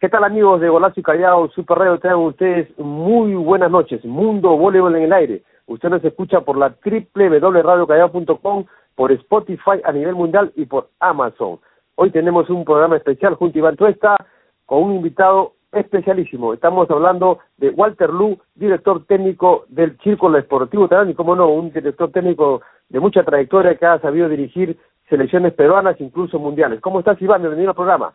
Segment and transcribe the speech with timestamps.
[0.00, 1.98] ¿Qué tal amigos de Golazo y Callao, Super Radio?
[1.98, 4.02] Tengan ustedes muy buenas noches.
[4.02, 5.42] Mundo Voleibol en el aire.
[5.66, 11.58] Usted nos escucha por la www.radiocallao.com, por Spotify a nivel mundial y por Amazon.
[11.96, 14.16] Hoy tenemos un programa especial junto a Iván Tuesta
[14.64, 16.54] con un invitado especialísimo.
[16.54, 21.70] Estamos hablando de Walter Lu, director técnico del Círculo Esportivo Tarán y, como no, un
[21.74, 24.78] director técnico de mucha trayectoria que ha sabido dirigir
[25.10, 26.80] selecciones peruanas, incluso mundiales.
[26.80, 27.42] ¿Cómo estás, Iván?
[27.42, 28.14] Bienvenido al programa.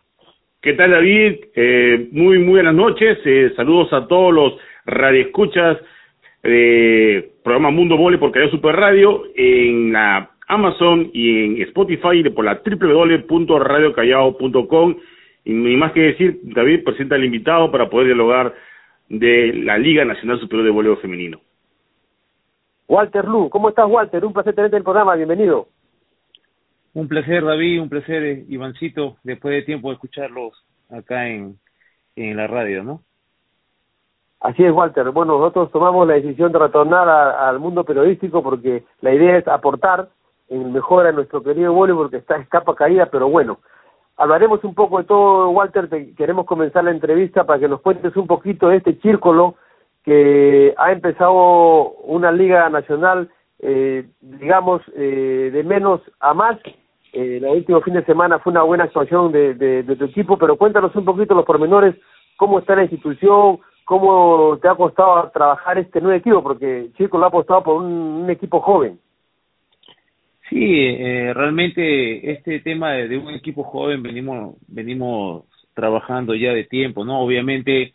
[0.60, 1.44] ¿Qué tal, David?
[1.54, 3.18] Eh, muy, muy buenas noches.
[3.24, 5.78] Eh, saludos a todos los radioescuchas
[6.42, 12.44] de programa Mundo Vole por Cayo Super Radio en la Amazon y en Spotify por
[12.44, 14.96] la www.radiocallao.com
[15.44, 18.52] y más que decir, David presenta al invitado para poder dialogar
[19.08, 21.40] de la Liga Nacional Superior de Voleibol Femenino.
[22.88, 24.24] Walter Lu, ¿cómo estás Walter?
[24.24, 25.68] Un placer tenerte en el programa, bienvenido.
[26.96, 31.58] Un placer David, un placer eh, Ivancito, después de tiempo de escucharlos acá en,
[32.16, 33.02] en la radio, ¿no?
[34.40, 35.10] Así es, Walter.
[35.10, 40.08] Bueno, nosotros tomamos la decisión de retornar al mundo periodístico porque la idea es aportar
[40.48, 43.58] en mejora nuestro querido voleibol porque está escapa caída, pero bueno,
[44.16, 45.90] hablaremos un poco de todo, Walter.
[46.16, 49.56] queremos comenzar la entrevista para que nos cuentes un poquito de este círculo
[50.02, 56.58] que ha empezado una liga nacional, eh, digamos, eh, de menos a más.
[57.16, 60.58] Eh, el último fin de semana fue una buena actuación de, de, tu equipo, pero
[60.58, 61.94] cuéntanos un poquito los pormenores,
[62.36, 67.28] cómo está la institución, cómo te ha costado trabajar este nuevo equipo, porque Círculo ha
[67.28, 68.98] apostado por un equipo joven.
[70.50, 77.06] Sí, eh, realmente este tema de, un equipo joven venimos venimos trabajando ya de tiempo,
[77.06, 77.20] ¿no?
[77.20, 77.94] Obviamente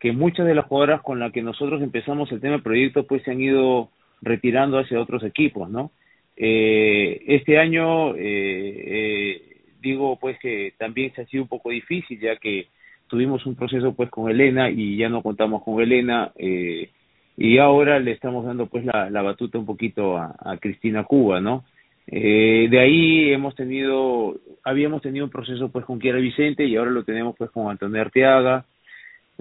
[0.00, 3.22] que muchas de las jugadoras con las que nosotros empezamos el tema del proyecto pues
[3.22, 3.90] se han ido
[4.22, 5.90] retirando hacia otros equipos, ¿no?
[6.36, 12.18] Eh, este año eh, eh, digo pues que también se ha sido un poco difícil
[12.18, 12.68] ya que
[13.12, 16.88] tuvimos un proceso pues con Elena y ya no contamos con Elena eh,
[17.36, 21.64] y ahora le estamos dando pues la, la batuta un poquito a, Cristina Cuba, ¿no?
[22.06, 26.90] Eh, de ahí hemos tenido, habíamos tenido un proceso pues con Kiara Vicente y ahora
[26.90, 28.64] lo tenemos pues con Antonio Arteaga,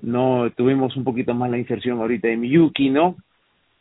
[0.01, 3.16] no tuvimos un poquito más la inserción ahorita de Miyuki, ¿no?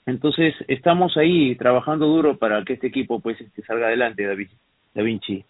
[0.07, 4.49] Entonces estamos ahí trabajando duro para que este equipo pues este, salga adelante, David,
[4.95, 5.45] Da Vinci.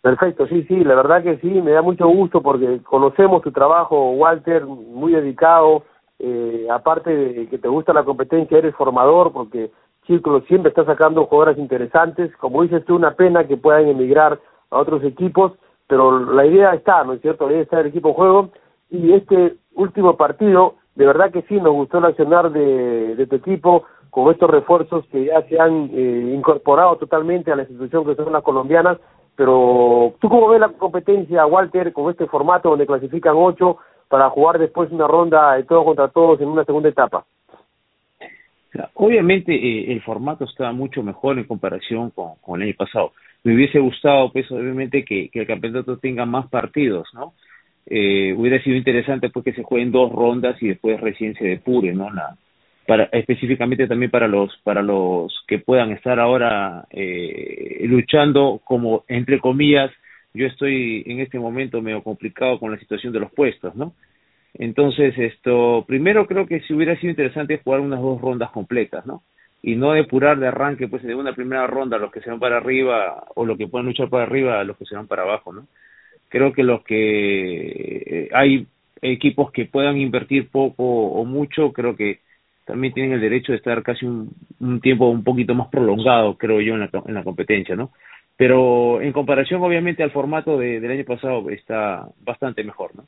[0.00, 4.12] Perfecto, sí, sí, la verdad que sí, me da mucho gusto porque conocemos tu trabajo,
[4.12, 5.84] Walter, muy dedicado,
[6.18, 9.70] eh, aparte de que te gusta la competencia, eres formador porque
[10.06, 14.40] Círculo siempre está sacando jugadoras interesantes, como dices tú, una pena que puedan emigrar
[14.70, 15.52] a otros equipos,
[15.86, 17.46] pero la idea está, ¿no es cierto?
[17.46, 18.50] La idea está el equipo juego
[18.90, 23.36] y este último partido, de verdad que sí, nos gustó el accionar de, de tu
[23.36, 28.16] equipo con estos refuerzos que ya se han eh, incorporado totalmente a la institución que
[28.16, 28.98] son las colombianas,
[29.36, 34.58] pero tú cómo ves la competencia, Walter, con este formato donde clasifican ocho para jugar
[34.58, 37.24] después una ronda de todos contra todos en una segunda etapa?
[38.94, 43.12] Obviamente eh, el formato está mucho mejor en comparación con, el año pasado.
[43.42, 47.32] Me hubiese gustado, pues, obviamente, que el campeonato tenga más partidos, ¿no?
[47.86, 51.92] Eh, hubiera sido interesante, pues, que se jueguen dos rondas y después recién se depure,
[51.92, 52.10] ¿no?
[52.10, 52.36] La,
[52.86, 59.38] para, específicamente también para los, para los que puedan estar ahora eh, luchando como, entre
[59.38, 59.90] comillas,
[60.34, 63.94] yo estoy en este momento medio complicado con la situación de los puestos, ¿no?
[64.54, 69.22] Entonces, esto, primero creo que si hubiera sido interesante jugar unas dos rondas completas, ¿no?
[69.62, 72.56] Y no depurar de arranque, pues, de una primera ronda los que se van para
[72.56, 75.52] arriba o los que pueden luchar para arriba a los que se van para abajo,
[75.52, 75.66] ¿no?
[76.30, 78.66] Creo que los que eh, hay
[79.02, 82.20] equipos que puedan invertir poco o mucho, creo que
[82.64, 86.74] también tienen el derecho de estar casi un, tiempo un poquito más prolongado, creo yo,
[86.74, 87.90] en la, en la competencia, ¿no?
[88.36, 93.04] Pero en comparación, obviamente, al formato de, del año pasado, está bastante mejor, ¿no?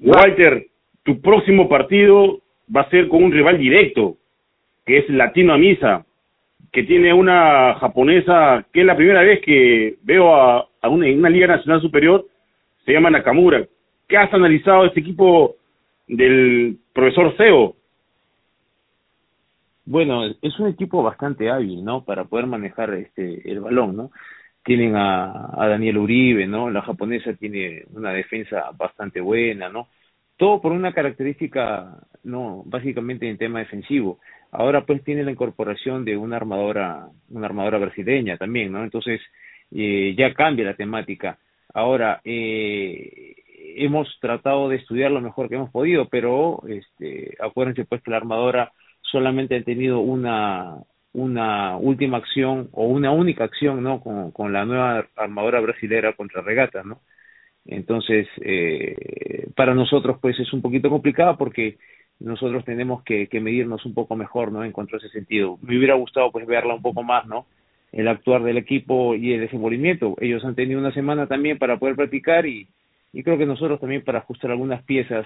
[0.00, 0.66] Walter,
[1.02, 2.40] tu próximo partido
[2.74, 4.16] va a ser con un rival directo,
[4.86, 6.04] que es Latino Amisa,
[6.72, 11.18] que tiene una japonesa que es la primera vez que veo a, a una, en
[11.18, 12.26] una liga nacional superior,
[12.84, 13.66] se llama Nakamura.
[14.06, 15.56] ¿Qué has analizado este equipo
[16.06, 17.76] del profesor Seo?
[19.86, 22.04] Bueno, es un equipo bastante hábil, ¿no?
[22.04, 24.10] Para poder manejar este el balón, ¿no?
[24.64, 26.70] tienen a, a Daniel Uribe, ¿no?
[26.70, 29.88] La japonesa tiene una defensa bastante buena, ¿no?
[30.36, 34.18] Todo por una característica, no, básicamente en tema defensivo.
[34.50, 38.82] Ahora pues tiene la incorporación de una armadora, una armadora brasileña también, ¿no?
[38.82, 39.20] Entonces
[39.72, 41.38] eh, ya cambia la temática.
[41.72, 43.34] Ahora eh,
[43.76, 48.18] hemos tratado de estudiar lo mejor que hemos podido, pero este, acuérdense pues que la
[48.18, 48.72] armadora
[49.02, 50.76] solamente ha tenido una
[51.12, 56.42] una última acción o una única acción no con, con la nueva armadora brasilera contra
[56.42, 57.00] regata no
[57.66, 61.78] Entonces, eh, para nosotros pues es un poquito complicado porque
[62.20, 64.64] nosotros tenemos que, que medirnos un poco mejor, ¿no?
[64.64, 65.58] En cuanto a ese sentido.
[65.62, 67.46] Me hubiera gustado pues verla un poco más, ¿no?
[67.94, 70.16] El actuar del equipo y el desenvolvimiento.
[70.20, 72.68] Ellos han tenido una semana también para poder practicar y,
[73.12, 75.24] y creo que nosotros también para ajustar algunas piezas,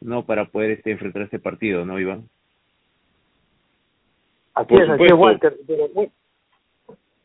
[0.00, 0.24] ¿no?
[0.26, 2.28] Para poder este, enfrentar este partido, ¿no, Iván?
[4.54, 5.56] Aquí es, Walter.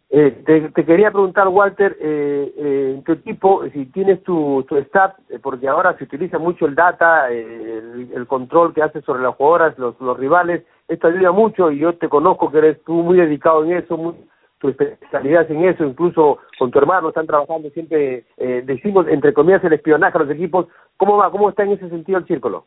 [0.09, 4.77] Eh, te, te, quería preguntar, Walter, eh, eh, en tu equipo, si tienes tu, tu
[4.77, 9.03] staff, eh, porque ahora se utiliza mucho el data, eh, el, el, control que haces
[9.03, 12.83] sobre las jugadoras, los, los rivales, esto ayuda mucho y yo te conozco que eres
[12.85, 14.13] tú muy dedicado en eso, muy,
[14.59, 19.63] tu especialidad en eso, incluso con tu hermano están trabajando siempre, eh, decimos, entre comillas,
[19.63, 20.67] el espionaje a los equipos.
[20.97, 21.29] ¿Cómo va?
[21.31, 22.65] ¿Cómo está en ese sentido el círculo?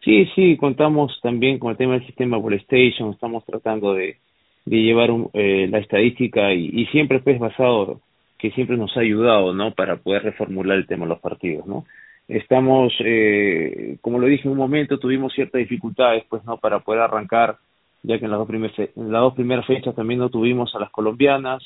[0.00, 4.16] Sí, sí, contamos también con el tema del sistema PlayStation, estamos tratando de
[4.64, 8.00] de llevar un, eh, la estadística y, siempre pues basado
[8.38, 11.84] que siempre nos ha ayudado no para poder reformular el tema de los partidos no
[12.28, 17.02] estamos eh, como lo dije en un momento tuvimos ciertas dificultades pues no para poder
[17.02, 17.56] arrancar
[18.02, 20.80] ya que en las dos primeras en las dos primeras fechas también no tuvimos a
[20.80, 21.62] las colombianas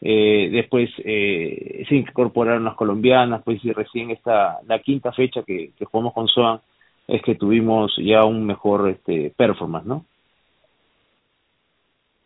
[0.00, 5.70] eh, después eh, se incorporaron las colombianas pues y recién esta la quinta fecha que,
[5.76, 6.60] que jugamos con Soan
[7.06, 10.04] es que tuvimos ya un mejor este performance no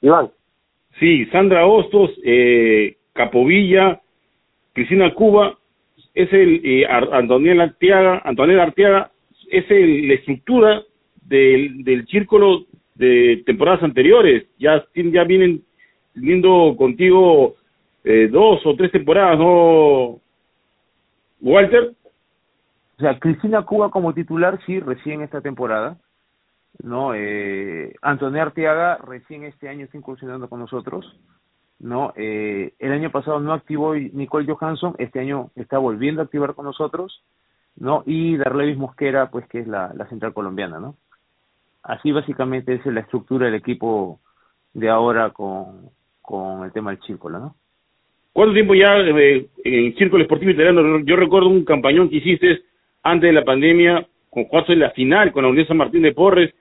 [0.02, 0.30] Iván.
[0.98, 4.00] Sí, Sandra Hostos, eh, Capovilla,
[4.74, 5.56] Cristina Cuba,
[6.14, 9.10] es el eh, Antonella Arteaga, Antonella Arteaga,
[9.50, 10.82] es el, la estructura
[11.22, 14.46] del, del círculo de temporadas anteriores.
[14.58, 15.62] Ya, ya vienen
[16.14, 17.56] viendo contigo
[18.04, 20.20] eh, dos o tres temporadas, ¿no,
[21.40, 21.92] Walter?
[22.98, 25.96] O sea, Cristina Cuba como titular, sí, recién esta temporada.
[26.82, 27.14] ¿no?
[27.14, 31.18] Eh, Antonio Arteaga recién este año está incursionando con nosotros,
[31.78, 32.12] ¿no?
[32.16, 36.64] Eh, el año pasado no activó Nicole Johansson, este año está volviendo a activar con
[36.64, 37.22] nosotros,
[37.76, 38.02] ¿no?
[38.06, 40.96] Y Darlevis Mosquera, pues que es la, la central colombiana, ¿no?
[41.82, 44.20] Así básicamente es la estructura del equipo
[44.72, 45.90] de ahora con,
[46.20, 47.56] con el tema del círculo, ¿no?
[48.32, 51.00] ¿Cuánto tiempo ya eh, en Círculo Esportivo Italiano?
[51.04, 52.62] Yo recuerdo un campañón que hiciste
[53.02, 56.12] antes de la pandemia con Juazo en la final, con la Unión San Martín de
[56.12, 56.54] Porres,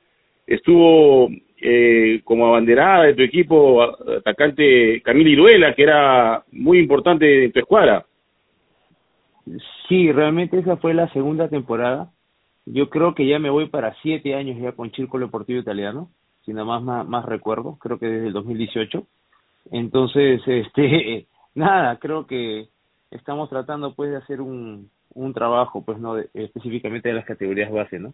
[0.45, 1.29] estuvo
[1.61, 7.59] eh, como abanderada de tu equipo atacante Camila Iruela, que era muy importante en tu
[7.59, 8.05] escuadra.
[9.87, 12.11] Sí, realmente esa fue la segunda temporada.
[12.73, 16.09] Yo creo que ya me voy para siete años ya con Círculo Deportivo Italiano,
[16.45, 19.03] si nada más, más, más recuerdo, creo que desde el 2018.
[19.71, 22.69] Entonces, este, nada, creo que
[23.11, 27.69] estamos tratando pues de hacer un, un trabajo, pues no de, específicamente de las categorías
[27.73, 28.13] base, ¿no?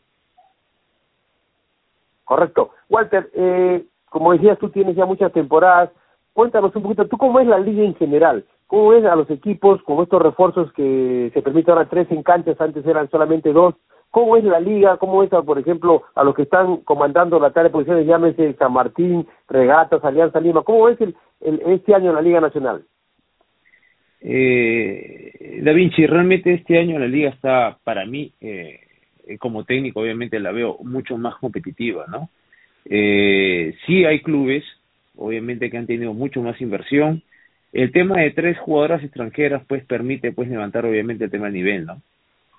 [2.24, 2.72] Correcto.
[2.90, 5.92] Walter, eh, como decías, tú tienes ya muchas temporadas.
[6.34, 8.44] Cuéntanos un poquito, ¿tú cómo es la liga en general?
[8.66, 12.60] ¿Cómo ves a los equipos con estos refuerzos que se permiten ahora tres en canchas,
[12.60, 13.76] antes eran solamente dos?
[14.18, 14.98] ¿Cómo es la liga?
[14.98, 18.74] ¿Cómo ves, por ejemplo, a los que están comandando la tarea de posiciones, llámese San
[18.74, 20.64] Martín, Regatas, Alianza Lima?
[20.64, 22.84] ¿Cómo ves el, el, este año la Liga Nacional?
[24.22, 28.80] Eh, da Vinci, realmente este año la liga está, para mí, eh,
[29.28, 32.32] eh, como técnico obviamente la veo mucho más competitiva, ¿no?
[32.86, 34.64] Eh, sí hay clubes,
[35.16, 37.22] obviamente que han tenido mucho más inversión.
[37.72, 41.86] El tema de tres jugadoras extranjeras pues permite pues levantar obviamente el tema del nivel,
[41.86, 42.02] ¿no?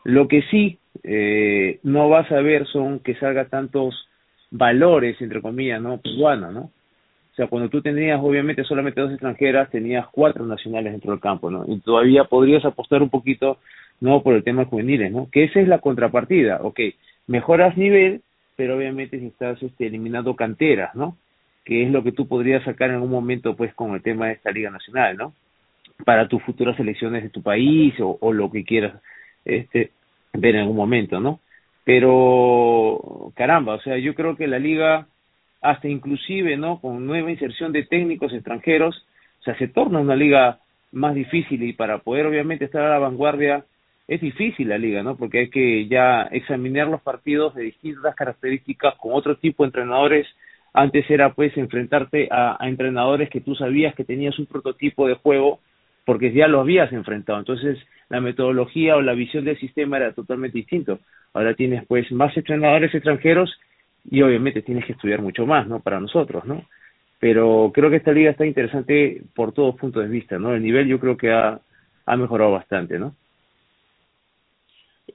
[0.05, 4.09] Lo que sí eh, no vas a ver son que salga tantos
[4.51, 5.99] valores, entre comillas, ¿no?
[5.99, 6.61] Peruanos, ¿no?
[6.61, 11.51] O sea, cuando tú tenías obviamente solamente dos extranjeras, tenías cuatro nacionales dentro del campo,
[11.51, 11.65] ¿no?
[11.69, 13.59] Y todavía podrías apostar un poquito
[14.01, 15.29] no por el tema juveniles, ¿no?
[15.31, 16.81] Que esa es la contrapartida, ok,
[17.27, 18.23] mejoras nivel,
[18.57, 21.17] pero obviamente si estás este, eliminando canteras, ¿no?
[21.65, 24.33] Que es lo que tú podrías sacar en algún momento, pues, con el tema de
[24.33, 25.33] esta Liga Nacional, ¿no?
[26.05, 28.95] Para tus futuras elecciones de tu país o, o lo que quieras
[29.45, 29.91] este,
[30.33, 31.41] ver en algún momento, ¿no?
[31.85, 35.07] Pero, caramba, o sea, yo creo que la Liga,
[35.63, 36.81] hasta inclusive, ¿no?
[36.81, 39.07] Con nueva inserción de técnicos extranjeros,
[39.41, 40.59] o sea, se torna una liga
[40.93, 43.65] más difícil y para poder obviamente estar a la vanguardia
[44.07, 45.17] es difícil la liga, ¿no?
[45.17, 50.27] Porque hay que ya examinar los partidos de distintas características con otro tipo de entrenadores.
[50.73, 55.15] Antes era pues enfrentarte a, a entrenadores que tú sabías que tenías un prototipo de
[55.15, 55.61] juego
[56.09, 57.39] porque ya lo habías enfrentado.
[57.39, 57.77] Entonces
[58.09, 61.01] la metodología o la visión del sistema era totalmente distinto.
[61.35, 63.53] Ahora tienes pues más entrenadores extranjeros
[64.11, 65.81] y obviamente tienes que estudiar mucho más, ¿no?
[65.81, 66.63] Para nosotros, ¿no?
[67.21, 70.55] Pero creo que esta liga está interesante por todos puntos de vista, ¿no?
[70.55, 71.61] El nivel yo creo que ha,
[72.07, 73.13] ha mejorado bastante, ¿no?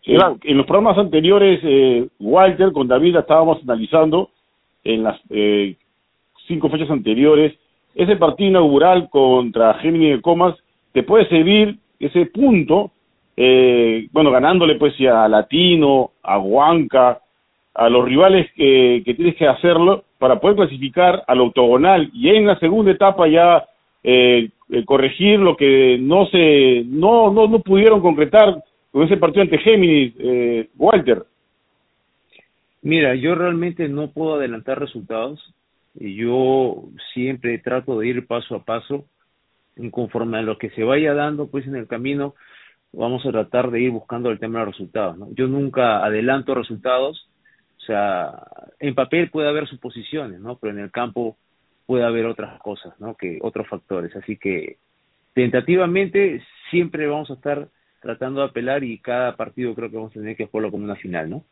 [0.04, 4.30] En los programas anteriores, eh, Walter, con David estábamos analizando
[4.84, 5.76] en las eh,
[6.48, 7.58] cinco fechas anteriores,
[7.96, 10.56] ese partido inaugural contra Gemini de Comas
[10.94, 12.92] te puede servir ese punto
[13.36, 17.20] eh, bueno, ganándole pues a Latino, a Huanca,
[17.74, 22.60] a los rivales que, tienes que hacerlo para poder clasificar al octogonal y en la
[22.60, 23.66] segunda etapa ya
[24.04, 29.42] eh, eh, corregir lo que no se no, no no pudieron concretar con ese partido
[29.42, 31.24] ante Géminis, eh, Walter.
[32.84, 35.54] Mira, yo realmente no puedo adelantar resultados
[35.96, 36.84] y yo
[37.14, 39.06] siempre trato de ir paso a paso
[39.92, 42.36] conforme a lo que se vaya dando pues en el camino
[42.92, 45.28] vamos a tratar de ir buscando el tema de los resultados ¿no?
[45.34, 47.30] yo nunca adelanto resultados
[47.78, 48.32] o sea
[48.80, 51.38] en papel puede haber suposiciones no pero en el campo
[51.86, 54.16] puede haber otras cosas no que otros factores.
[54.16, 54.78] Así que
[55.34, 57.68] tentativamente siempre vamos a estar
[58.02, 60.96] tratando de apelar y cada partido creo que vamos a tener que jugarlo como una
[60.96, 61.44] final no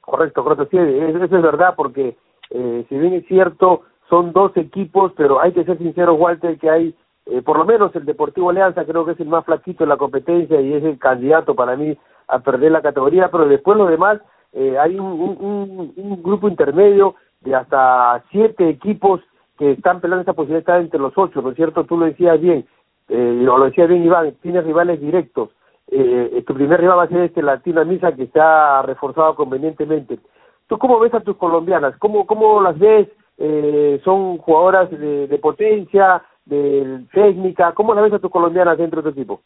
[0.00, 0.68] correcto correcto.
[0.70, 2.16] Sí eso es verdad porque
[2.50, 6.68] eh, si bien es cierto, son dos equipos, pero hay que ser sincero, Walter, que
[6.68, 9.88] hay, eh, por lo menos el Deportivo Alianza creo que es el más flaquito en
[9.88, 11.96] la competencia y es el candidato para mí
[12.28, 14.20] a perder la categoría, pero después lo demás,
[14.52, 19.22] eh, hay un, un, grupo intermedio de hasta siete equipos
[19.56, 21.84] que están peleando esa posibilidad de estar entre los ocho, ¿no es cierto?
[21.84, 22.66] Tú lo decías bien,
[23.08, 25.48] eh, lo decía bien Iván, tienes rivales directos.
[25.90, 30.18] Eh, tu primer rival va a ser este Latino Misa que ha reforzado convenientemente.
[30.66, 31.96] ¿Tú cómo ves a tus colombianas?
[31.96, 33.08] ¿Cómo, cómo las ves?
[33.44, 37.72] Eh, ¿Son jugadoras de, de potencia, de técnica?
[37.72, 39.42] ¿Cómo las ves a tus colombianas dentro de tu equipo?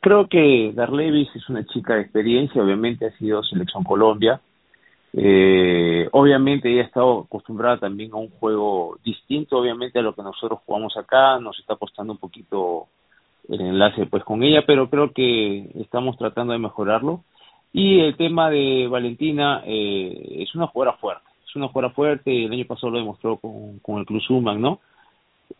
[0.00, 4.40] Creo que Darlevis es una chica de experiencia, obviamente ha sido selección Colombia.
[5.12, 10.22] Eh, obviamente ella ha estado acostumbrada también a un juego distinto, obviamente a lo que
[10.22, 12.86] nosotros jugamos acá, nos está costando un poquito
[13.48, 17.24] el enlace pues con ella, pero creo que estamos tratando de mejorarlo.
[17.72, 21.26] Y el tema de Valentina eh, es una jugadora fuerte,
[21.56, 24.80] una jugadora fuerte, el año pasado lo demostró con, con el Cruz Suman, ¿no?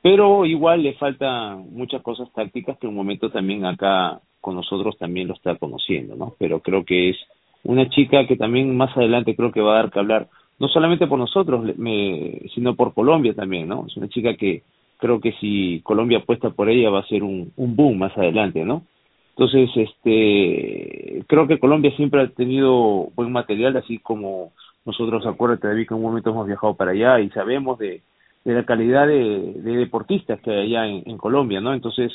[0.02, 5.28] Pero igual le faltan muchas cosas tácticas que un momento también acá con nosotros también
[5.28, 6.34] lo está conociendo, ¿no?
[6.38, 7.16] Pero creo que es
[7.64, 11.06] una chica que también más adelante creo que va a dar que hablar, no solamente
[11.06, 13.86] por nosotros, me, sino por Colombia también, ¿no?
[13.86, 14.62] Es una chica que
[14.98, 18.64] creo que si Colombia apuesta por ella va a ser un, un boom más adelante,
[18.64, 18.82] ¿no?
[19.30, 24.52] Entonces, este, creo que Colombia siempre ha tenido buen material, así como
[24.86, 28.02] nosotros, acuérdate, David, que en un momento hemos viajado para allá y sabemos de,
[28.44, 31.74] la calidad de, de deportistas que hay allá en, Colombia, ¿no?
[31.74, 32.12] Entonces,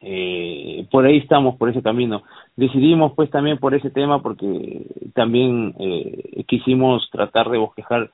[0.00, 2.22] eh, por ahí estamos, por ese camino.
[2.56, 8.10] Decidimos pues también por ese tema porque también eh, quisimos tratar de bosquejar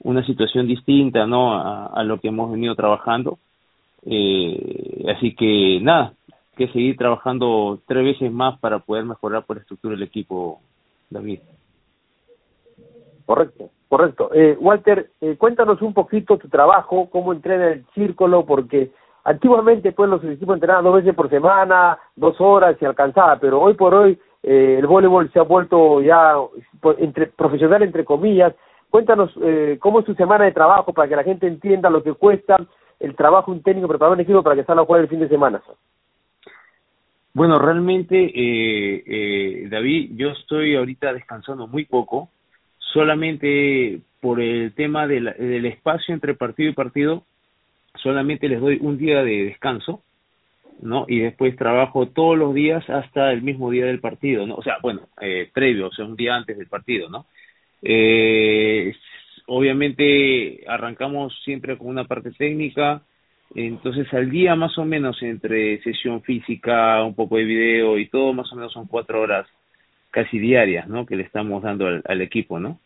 [0.00, 1.54] una situación distinta, ¿no?
[1.54, 3.38] A, lo que hemos venido trabajando.
[4.04, 6.14] Eh, así que nada,
[6.56, 10.60] que seguir trabajando tres veces más para poder mejorar por estructura del equipo,
[11.10, 11.38] David.
[13.26, 14.30] Correcto, correcto.
[14.34, 18.90] Eh, Walter, eh, cuéntanos un poquito tu trabajo, cómo entrena el círculo, porque
[19.24, 23.74] antiguamente pues los equipos entrenaban dos veces por semana, dos horas y alcanzaba, pero hoy
[23.74, 26.34] por hoy eh, el voleibol se ha vuelto ya
[26.98, 28.54] entre profesional entre comillas.
[28.90, 32.12] Cuéntanos eh, cómo es tu semana de trabajo para que la gente entienda lo que
[32.12, 32.56] cuesta
[33.00, 35.28] el trabajo un técnico preparar un equipo para que salga a jugar el fin de
[35.28, 35.62] semana.
[37.32, 42.28] Bueno, realmente, eh, eh, David, yo estoy ahorita descansando muy poco,
[42.94, 47.24] solamente por el tema del espacio entre partido y partido,
[47.96, 50.02] solamente les doy un día de descanso,
[50.80, 51.04] ¿no?
[51.08, 54.54] Y después trabajo todos los días hasta el mismo día del partido, ¿no?
[54.54, 57.26] O sea, bueno, eh, previo, o sea, un día antes del partido, ¿no?
[57.82, 58.94] Eh,
[59.46, 63.02] obviamente arrancamos siempre con una parte técnica,
[63.54, 68.32] entonces al día más o menos entre sesión física, un poco de video y todo,
[68.32, 69.46] más o menos son cuatro horas
[70.14, 71.04] casi diarias, ¿no?
[71.04, 72.78] Que le estamos dando al, al equipo, ¿no?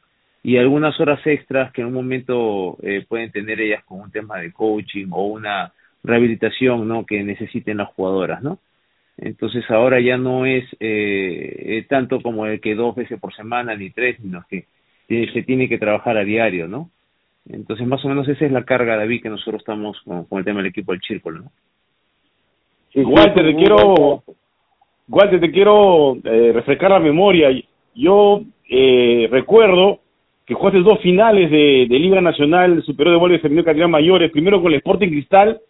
[0.42, 4.38] Y algunas horas extras que en un momento eh, pueden tener ellas con un tema
[4.38, 7.04] de coaching o una rehabilitación, ¿no?
[7.04, 8.58] Que necesiten las jugadoras, ¿no?
[9.18, 13.90] Entonces ahora ya no es eh, tanto como el que dos veces por semana ni
[13.90, 14.64] tres, sino que
[15.08, 16.90] se tiene que trabajar a diario, ¿no?
[17.48, 20.44] Entonces, más o menos esa es la carga, David, que nosotros estamos con, con el
[20.44, 21.52] tema del equipo del Círculo, ¿no?
[22.92, 24.22] Sí, Walter, te quiero,
[25.08, 27.48] Walter, te quiero eh, refrescar la memoria.
[27.94, 30.00] Yo eh, recuerdo
[30.44, 34.60] que jugaste dos finales de, de Liga Nacional Superior de Voleibol Femenino Categoría Mayores, primero
[34.60, 35.60] con el Sporting Cristal,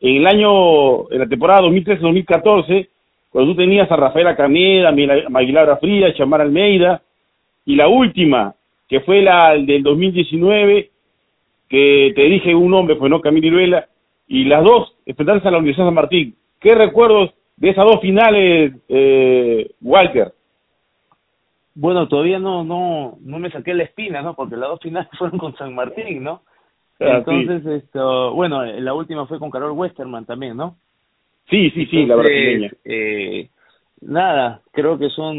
[0.00, 2.88] en el año, en la temporada 2013-2014,
[3.30, 4.92] cuando tú tenías a Rafaela Caneda,
[5.28, 7.02] Maguilara Fría, Chamar Almeida,
[7.64, 8.54] y la última,
[8.88, 10.90] que fue la del 2019,
[11.68, 13.86] que te dije un nombre, pues no, Camilo Iruela,
[14.28, 16.34] y las dos enfrentarse a la Universidad San Martín.
[16.60, 20.32] ¿Qué recuerdos de esas dos finales, eh, Walter?
[21.74, 24.34] Bueno, todavía no, no, no me saqué la espina, ¿no?
[24.34, 26.42] Porque las dos finales fueron con San Martín, ¿no?
[27.00, 27.70] Ah, Entonces, sí.
[27.70, 30.76] esto, bueno, la última fue con Carol Westerman también, ¿no?
[31.50, 32.72] Sí, sí, sí, la brasileña.
[32.84, 33.50] Eh,
[34.00, 35.36] nada, creo que son,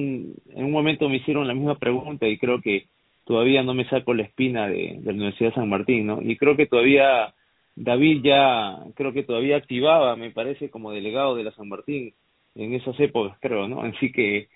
[0.53, 2.86] en un momento me hicieron la misma pregunta y creo que
[3.25, 6.21] todavía no me saco la espina de, de la Universidad de San Martín, ¿no?
[6.21, 7.33] Y creo que todavía
[7.79, 12.13] David ya, creo que todavía activaba, me parece, como delegado de la San Martín
[12.55, 13.81] en esas épocas, creo, ¿no?
[13.81, 14.50] Así que,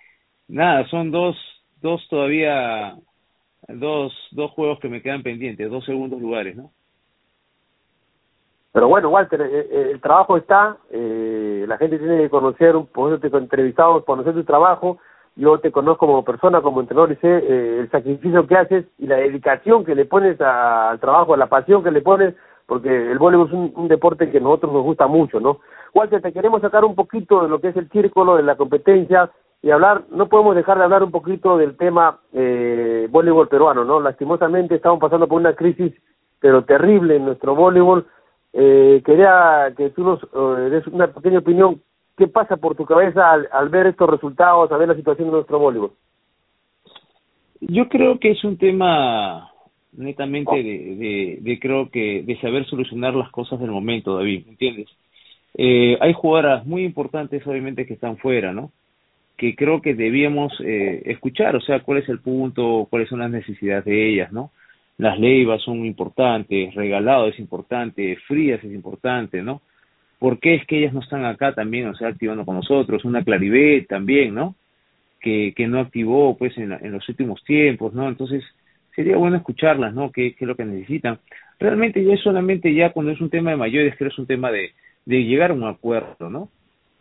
[0.47, 1.37] nada, son dos,
[1.81, 2.95] dos todavía,
[3.67, 6.71] dos, dos juegos que me quedan pendientes, dos segundos lugares, ¿no?
[8.73, 13.13] Pero bueno, Walter, eh, eh, el trabajo está, eh, la gente tiene que conocer, por
[13.13, 14.97] eso te entrevistamos, conocer tu trabajo,
[15.35, 19.07] yo te conozco como persona, como entrenador y sé eh, el sacrificio que haces y
[19.07, 22.35] la dedicación que le pones al trabajo, la pasión que le pones,
[22.71, 25.59] porque el voleibol es un, deporte que a nosotros nos gusta mucho, ¿no?
[25.93, 29.29] Walter, te queremos sacar un poquito de lo que es el círculo, de la competencia
[29.61, 33.99] y hablar, no podemos dejar de hablar un poquito del tema eh, voleibol peruano, ¿no?
[33.99, 35.91] Lastimosamente estamos pasando por una crisis,
[36.39, 38.05] pero terrible en nuestro voleibol.
[38.53, 41.81] Eh, quería que tú nos eh, des una pequeña opinión
[42.15, 45.59] ¿Qué pasa por tu cabeza al, ver estos resultados, al ver la situación de nuestro
[45.59, 45.91] voleibol?
[47.59, 49.50] Yo creo que es un tema
[49.93, 54.87] netamente de, creo que de saber solucionar las cosas del momento, David, ¿me entiendes?
[55.57, 58.71] Eh, hay jugadoras muy importantes, obviamente, que están fuera, ¿no?
[59.37, 63.31] Que creo que debíamos eh, escuchar, o sea, cuál es el punto, cuáles son las
[63.31, 64.51] necesidades de ellas, ¿no?
[64.97, 69.61] Las leivas son importantes, regalado es importante, frías es importante, ¿no?
[70.19, 73.03] ¿Por qué es que ellas no están acá también, o sea, activando con nosotros?
[73.03, 74.55] Una Claribet también, ¿no?
[75.19, 78.07] Que, que no activó, pues, en, en los últimos tiempos, ¿no?
[78.07, 78.43] Entonces,
[78.95, 80.11] sería bueno escucharlas, ¿no?
[80.11, 81.19] ¿Qué, ¿Qué, es lo que necesitan?
[81.59, 84.27] Realmente ya es solamente ya cuando es un tema de mayores, creo que es un
[84.27, 84.71] tema de,
[85.05, 86.49] de llegar a un acuerdo, ¿no?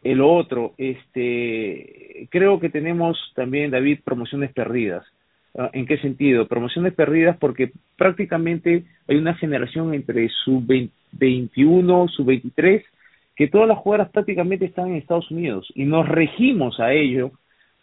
[0.02, 5.04] El otro, este, creo que tenemos también, David, promociones perdidas.
[5.56, 6.47] Ah, ¿En qué sentido?
[6.47, 10.64] Promociones perdidas porque prácticamente hay una generación entre sub
[11.12, 12.85] 21, sub 23
[13.37, 17.32] que todas las jugadoras prácticamente están en Estados Unidos y nos regimos a ello,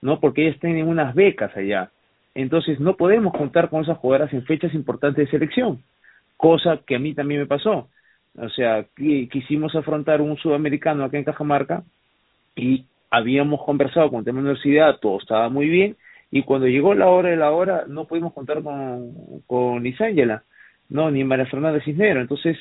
[0.01, 0.19] ¿no?
[0.19, 1.91] Porque ellas tienen unas becas allá.
[2.37, 5.81] Entonces no podemos contar con esas jugadoras en fechas importantes de selección,
[6.37, 7.89] cosa que a mí también me pasó.
[8.37, 11.81] O sea, quisimos afrontar un sudamericano acá en Cajamarca
[12.55, 15.95] y habíamos conversado con el tema de universidad, todo estaba muy bien,
[16.29, 20.43] y cuando llegó la hora de la hora no pudimos contar con, con Isángela,
[20.89, 22.21] no, ni María Fernanda Cisnero.
[22.21, 22.55] Entonces,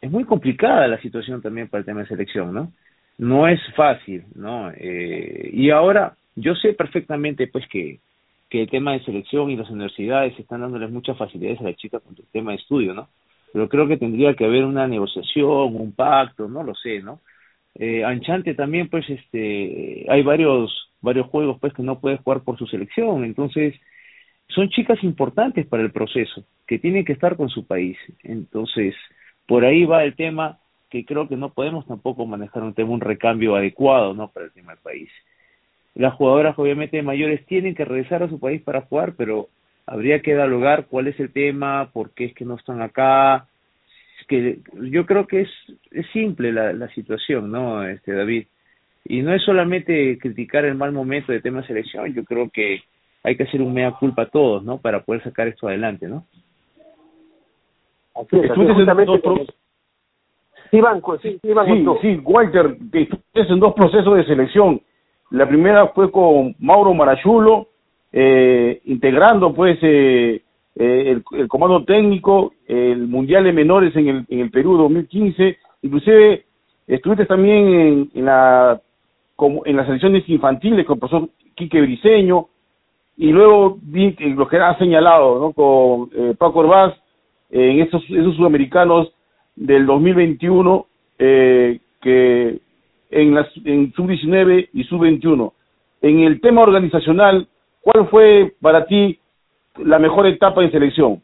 [0.00, 2.72] es muy complicada la situación también para el tema de selección, ¿no?
[3.16, 4.72] No es fácil, ¿no?
[4.76, 8.00] Eh, y ahora yo sé perfectamente, pues, que,
[8.50, 12.02] que el tema de selección y las universidades están dándoles muchas facilidades a las chicas
[12.02, 13.08] con el tema de estudio, ¿no?
[13.52, 17.20] Pero creo que tendría que haber una negociación, un pacto, no lo sé, ¿no?
[17.76, 22.58] Eh, Anchante también, pues, este, hay varios, varios juegos, pues, que no puede jugar por
[22.58, 23.74] su selección, entonces,
[24.48, 27.96] son chicas importantes para el proceso, que tienen que estar con su país.
[28.24, 28.96] Entonces,
[29.46, 30.58] por ahí va el tema
[30.90, 34.28] que creo que no podemos tampoco manejar un tema, un recambio adecuado, ¿no?
[34.28, 35.08] Para el tema del país.
[35.94, 39.48] Las jugadoras, obviamente, mayores tienen que regresar a su país para jugar, pero
[39.86, 43.48] habría que dialogar cuál es el tema, por qué es que no están acá.
[44.20, 45.50] Es que yo creo que es,
[45.90, 48.46] es simple la, la situación, ¿no, este David?
[49.04, 52.82] Y no es solamente criticar el mal momento de tema selección, yo creo que
[53.22, 54.78] hay que hacer un mea culpa a todos, ¿no?
[54.78, 56.24] Para poder sacar esto adelante, ¿no?
[58.14, 58.50] Así es,
[60.70, 61.52] Sí, banco, sí, sí,
[62.00, 64.80] sí, Walter, que estuviste en dos procesos de selección.
[65.30, 67.68] La primera fue con Mauro Marachulo,
[68.12, 70.42] eh, integrando pues eh,
[70.76, 75.58] eh, el, comando técnico, el Mundial de Menores en el, en el Perú 2015.
[75.82, 76.44] Inclusive
[76.86, 78.80] estuviste también en, en la
[79.64, 82.48] en las selecciones infantiles con el profesor Quique Briseño,
[83.20, 85.52] y luego vi lo que era señalado ¿no?
[85.52, 86.94] con eh, Paco Orbaz
[87.50, 89.12] en esos, esos sudamericanos
[89.56, 90.86] del 2021
[91.18, 92.60] eh, que
[93.10, 95.52] en, en sub-19 y sub-21.
[96.02, 97.48] En el tema organizacional,
[97.82, 99.18] ¿cuál fue para ti
[99.78, 101.22] la mejor etapa de selección?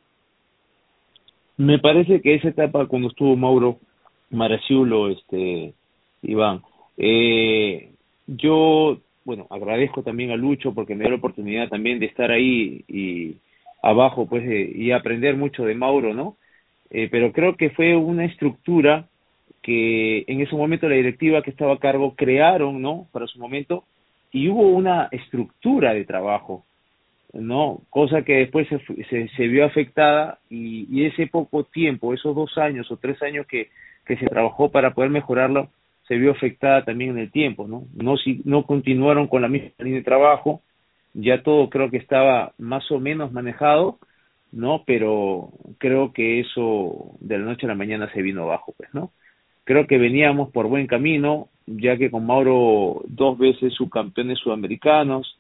[1.57, 3.79] Me parece que esa etapa cuando estuvo Mauro
[4.31, 5.72] Maraciulo, este,
[6.22, 6.62] Iván,
[6.99, 7.92] eh,
[8.27, 12.85] yo, bueno, agradezco también a Lucho porque me dio la oportunidad también de estar ahí
[12.88, 13.37] y
[13.83, 16.37] abajo, pues, y aprender mucho de Mauro, ¿no?
[16.90, 19.09] Eh, pero creo que fue una estructura
[19.66, 23.09] que en ese momento la directiva que estaba a cargo crearon, ¿no?
[23.11, 23.83] Para su momento,
[24.31, 26.64] y hubo una estructura de trabajo,
[27.33, 27.81] ¿no?
[27.90, 32.88] Cosa que después se, se, se vio afectada y, ese poco tiempo, esos dos años
[32.92, 33.70] o tres años que,
[34.05, 35.68] que se trabajó para poder mejorarlo,
[36.07, 37.87] se vio afectada también en el tiempo, ¿no?
[37.96, 40.62] No, si, no continuaron con la misma línea de trabajo,
[41.12, 43.98] ya todo creo que estaba más o menos manejado,
[44.52, 44.85] ¿no?
[44.87, 49.11] Pero creo que eso de la noche a la mañana se vino abajo, pues, ¿no?
[49.66, 55.38] Creo que veníamos por buen camino, ya que con Mauro dos veces subcampeones sudamericanos,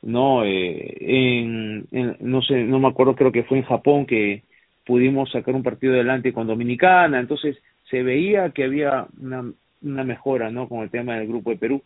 [0.00, 1.86] no eh, en,
[2.20, 4.42] no sé no me acuerdo creo que fue en Japón que
[4.86, 7.20] pudimos sacar un partido adelante con Dominicana.
[7.20, 7.58] Entonces
[7.90, 9.44] se veía que había una,
[9.82, 11.82] una mejora no con el tema del grupo de Perú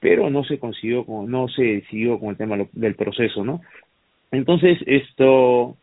[0.00, 3.60] pero no se consiguió con, no se siguió con el tema del proceso no
[4.30, 5.76] entonces esto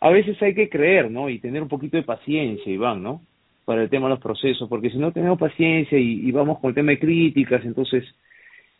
[0.00, 3.22] a veces hay que creer no y tener un poquito de paciencia Iván no
[3.68, 6.74] para el tema de los procesos porque si no tenemos paciencia y, vamos con el
[6.74, 8.02] tema de críticas entonces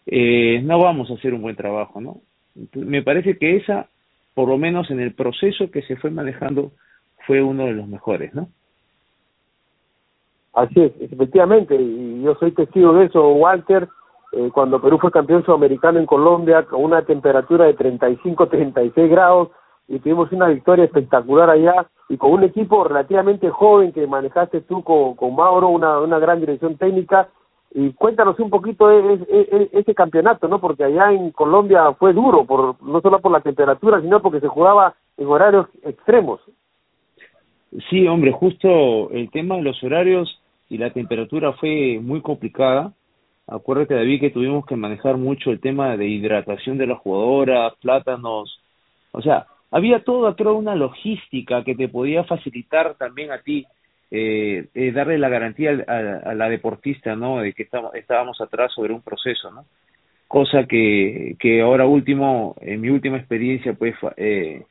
[0.06, 2.22] eh, no vamos a hacer un buen trabajo no
[2.74, 3.88] me parece que esa,
[4.34, 6.72] por lo menos en el proceso que se fue manejando,
[7.26, 8.48] fue uno de los mejores, ¿no?
[10.54, 13.88] Así es, efectivamente, y yo soy testigo de eso, Walter,
[14.32, 19.50] eh, cuando Perú fue campeón sudamericano en Colombia con una temperatura de 35, 36 grados
[19.88, 24.82] y tuvimos una victoria espectacular allá y con un equipo relativamente joven que manejaste tú
[24.82, 27.28] con, con Mauro, una, una gran dirección técnica
[27.74, 30.60] y cuéntanos un poquito de, ese campeonato, ¿no?
[30.60, 34.48] Porque allá en Colombia fue duro, por no solo por la temperatura, sino porque se
[34.48, 36.40] jugaba en horarios extremos.
[37.90, 42.92] Sí, hombre, justo el tema de los horarios y la temperatura fue muy complicada.
[43.46, 48.60] Acuérdate, David, que tuvimos que manejar mucho el tema de hidratación de las jugadoras, plátanos.
[49.12, 53.66] O sea, había toda, una logística que te podía facilitar también a ti
[54.10, 57.40] eh, eh, darle la garantía a, a, la deportista, ¿no?
[57.40, 59.66] De que estamos, estábamos atrás sobre un proceso, ¿no?
[60.26, 64.64] Cosa que, que ahora último, en mi última experiencia, pues, eh,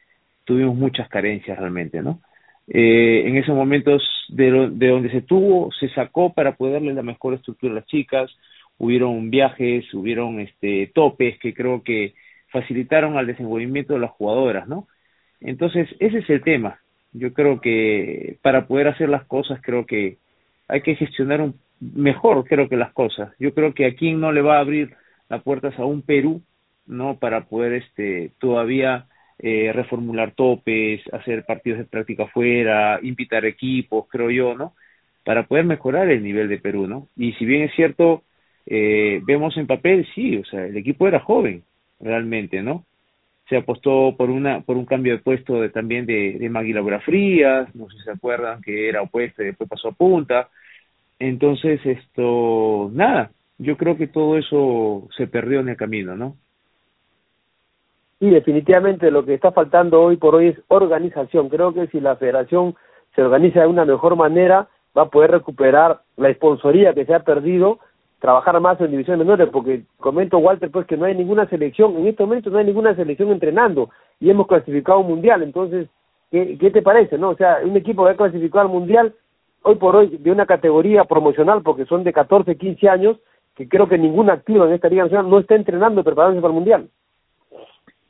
[0.43, 2.21] tuvimos muchas carencias realmente, ¿no?
[2.67, 7.03] Eh, en esos momentos de, de donde se tuvo, se sacó para poder darle la
[7.03, 8.35] mejor estructura a las chicas,
[8.77, 12.13] hubieron viajes, hubieron este topes que creo que
[12.49, 14.87] facilitaron al desenvolvimiento de las jugadoras, ¿no?
[15.41, 16.79] Entonces, ese es el tema
[17.17, 20.17] yo creo que para poder hacer las cosas creo que
[20.67, 23.33] hay que gestionar un, mejor creo que las cosas.
[23.39, 24.95] Yo creo que aquí no le va a abrir
[25.29, 26.41] las puertas a un Perú,
[26.85, 27.17] ¿no?
[27.17, 29.07] Para poder este todavía
[29.39, 34.73] eh, reformular topes, hacer partidos de práctica afuera, invitar equipos, creo yo, ¿no?
[35.23, 37.07] Para poder mejorar el nivel de Perú, ¿no?
[37.17, 38.23] Y si bien es cierto,
[38.65, 41.63] eh, vemos en papel, sí, o sea, el equipo era joven,
[41.99, 42.85] realmente, ¿no?
[43.49, 46.73] se apostó por una por un cambio de puesto de, también de, de Magui
[47.05, 50.49] Frías, no sé si se acuerdan que era opuesto y después pasó a punta.
[51.19, 56.35] Entonces, esto, nada, yo creo que todo eso se perdió en el camino, ¿no?
[58.19, 61.49] Sí, definitivamente lo que está faltando hoy por hoy es organización.
[61.49, 62.75] Creo que si la federación
[63.15, 67.19] se organiza de una mejor manera, va a poder recuperar la esponsoría que se ha
[67.19, 67.79] perdido
[68.19, 72.07] trabajar más en divisiones menores, porque comento Walter pues que no hay ninguna selección, en
[72.07, 75.87] este momento no hay ninguna selección entrenando y hemos clasificado un mundial, entonces,
[76.31, 77.17] ¿qué, qué te parece?
[77.17, 79.13] no O sea, un equipo que ha clasificado al mundial,
[79.61, 83.17] hoy por hoy, de una categoría promocional, porque son de 14, 15 años,
[83.55, 86.55] que creo que ninguna activa en esta Liga Nacional no está entrenando preparándose para el
[86.55, 86.89] mundial.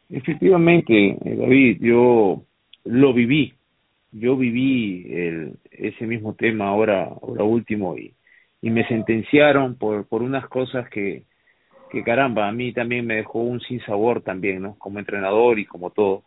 [0.10, 2.41] Efectivamente, eh, David, yo
[2.86, 3.54] lo viví,
[4.12, 8.13] yo viví el, ese mismo tema ahora, ahora último y
[8.62, 11.24] y me sentenciaron por, por unas cosas que,
[11.89, 14.76] que caramba, a mí también me dejó un sinsabor también, ¿no?
[14.78, 16.24] Como entrenador y como todo.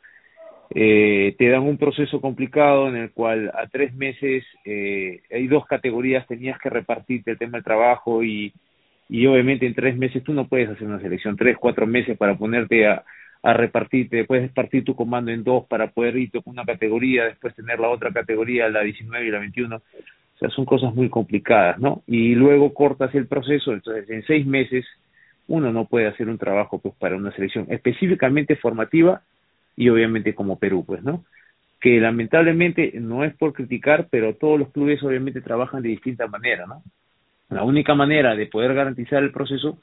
[0.73, 5.67] Eh, te dan un proceso complicado en el cual a tres meses eh, hay dos
[5.67, 8.53] categorías, tenías que repartirte el tema del trabajo y,
[9.09, 12.37] y obviamente en tres meses tú no puedes hacer una selección, tres, cuatro meses para
[12.39, 13.03] ponerte a,
[13.43, 17.55] a repartirte, puedes partir tu comando en dos para poder irte con una categoría, después
[17.55, 19.83] tener la otra categoría, la 19 y la 21
[20.41, 22.03] sea, son cosas muy complicadas, ¿no?
[22.07, 24.87] Y luego cortas el proceso, entonces en seis meses
[25.49, 29.23] uno no puede hacer un trabajo pues para una selección específicamente formativa
[29.77, 31.25] y obviamente como Perú, pues, ¿no?
[31.81, 36.67] Que lamentablemente no es por criticar, pero todos los clubes obviamente trabajan de distinta manera,
[36.67, 36.83] ¿no?
[37.51, 39.79] La única manera de poder garantizar el proceso,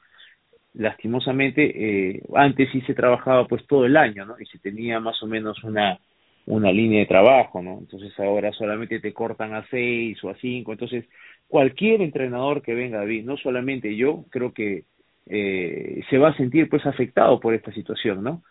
[0.74, 4.36] lastimosamente, eh, antes sí se trabajaba pues todo el año, ¿no?
[4.40, 6.00] Y se tenía más o menos una
[6.48, 7.78] una línea de trabajo, ¿no?
[7.80, 11.06] Entonces ahora solamente te cortan a seis o a cinco, entonces
[11.48, 14.86] cualquier entrenador que venga, David, no solamente yo, creo que
[15.28, 18.44] eh, se va a sentir pues afectado por esta situación, ¿no?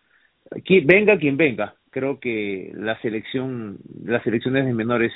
[0.50, 5.12] Aquí, venga quien venga, creo que la selección, las selecciones de menores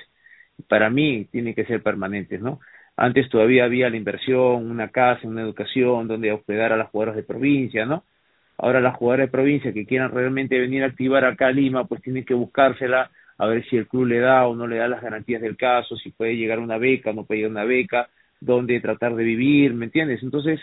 [0.69, 2.61] para mí tienen que ser permanentes, ¿no?
[2.97, 7.23] Antes todavía había la inversión, una casa, una educación donde hospedar a las jugadoras de
[7.25, 8.05] provincia, ¿no?
[8.63, 12.03] Ahora las jugadoras de provincia que quieran realmente venir a activar acá a Lima, pues
[12.03, 15.01] tienen que buscársela a ver si el club le da o no le da las
[15.01, 19.15] garantías del caso, si puede llegar una beca, no puede llegar una beca, dónde tratar
[19.15, 20.23] de vivir, ¿me entiendes?
[20.23, 20.61] Entonces,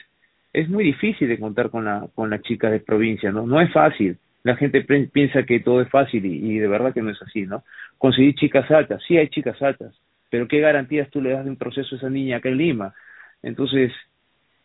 [0.53, 3.47] es muy difícil de contar con la con las chicas de provincia, ¿no?
[3.47, 4.17] No es fácil.
[4.43, 4.81] La gente
[5.11, 7.63] piensa que todo es fácil y, y de verdad que no es así, ¿no?
[7.97, 11.57] Conseguir chicas altas, sí hay chicas altas, pero ¿qué garantías tú le das de un
[11.57, 12.93] proceso a esa niña acá en Lima?
[13.41, 13.91] Entonces,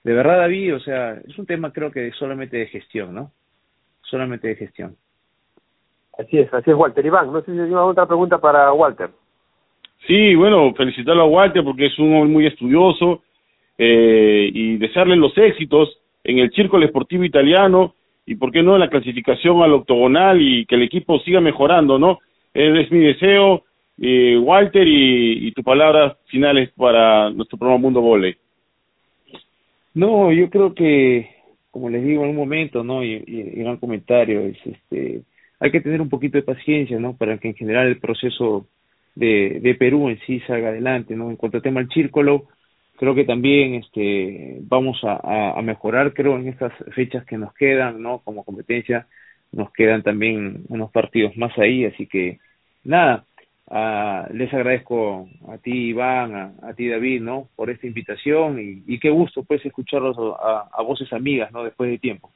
[0.05, 3.31] de verdad, David, o sea, es un tema creo que solamente de gestión, ¿no?
[4.03, 4.97] Solamente de gestión.
[6.19, 7.05] Así es, así es, Walter.
[7.07, 9.11] Iván, no sé si hay otra pregunta para Walter.
[10.07, 13.23] Sí, bueno, felicitarlo a Walter porque es un hombre muy estudioso
[13.79, 17.95] eh, y desearle los éxitos en el Círculo Esportivo Italiano
[18.27, 21.99] y, ¿por qué no?, en la clasificación al octogonal y que el equipo siga mejorando,
[21.99, 22.19] ¿no?
[22.53, 23.65] Es mi deseo,
[24.01, 28.37] eh, Walter, y, y tus palabras finales para nuestro programa Mundo Voley.
[29.95, 31.29] No, yo creo que,
[31.71, 33.05] como les digo en un momento, ¿no?
[33.05, 35.23] Y, y, en un comentario, es este,
[35.61, 37.17] hay que tener un poquito de paciencia, ¿no?
[37.17, 38.67] Para que en general el proceso
[39.15, 41.31] de, de Perú en sí salga adelante, ¿no?
[41.31, 42.49] En cuanto al tema del círculo,
[42.97, 48.03] creo que también este vamos a, a, mejorar, creo, en estas fechas que nos quedan,
[48.03, 48.21] ¿no?
[48.21, 49.07] Como competencia,
[49.53, 52.39] nos quedan también unos partidos más ahí, así que
[52.85, 53.27] nada,
[53.75, 57.49] Ah, les agradezco a ti, Iván, a, ti, David, ¿no?
[57.57, 61.65] Por esta invitación y, qué gusto, pues, escucharlos a, a, voces amigas, ¿no?
[61.65, 62.31] Después de tiempo.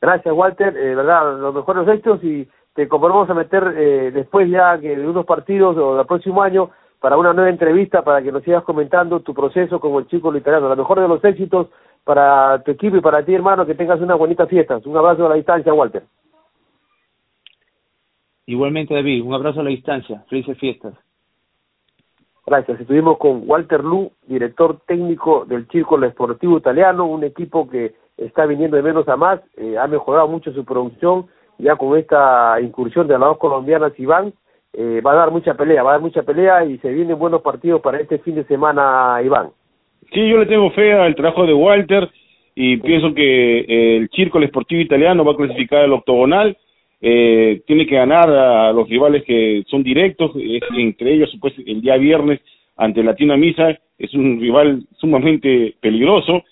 [0.00, 0.76] Gracias, Walter.
[0.76, 5.06] Eh, verdad, los mejores hechos y te comprometemos a meter eh, después ya que de
[5.06, 9.20] unos partidos o del próximo año para una nueva entrevista para que nos sigas comentando
[9.20, 10.68] tu proceso como el chico literario.
[10.68, 11.68] Lo mejor de los éxitos
[12.02, 14.84] para tu equipo y para ti, hermano, que tengas unas bonitas fiestas.
[14.84, 16.02] Un abrazo a la distancia, Walter.
[18.46, 20.24] Igualmente, David, un abrazo a la distancia.
[20.28, 20.94] Felices fiestas.
[22.44, 22.80] Gracias.
[22.80, 28.76] Estuvimos con Walter Lu, director técnico del Círculo Esportivo Italiano, un equipo que está viniendo
[28.76, 31.26] de menos a más, eh, ha mejorado mucho su producción,
[31.58, 34.32] ya con esta incursión de las dos colombianas Iván,
[34.72, 37.42] eh, va a dar mucha pelea, va a dar mucha pelea y se vienen buenos
[37.42, 39.50] partidos para este fin de semana, Iván.
[40.12, 42.10] Sí, yo le tengo fe al trabajo de Walter
[42.54, 46.56] y pienso que eh, el Círculo Esportivo Italiano va a clasificar al octogonal
[47.04, 51.96] eh, tiene que ganar a los rivales que son directos, entre ellos pues, el día
[51.96, 52.40] viernes
[52.76, 56.44] ante Latina Misa, es un rival sumamente peligroso,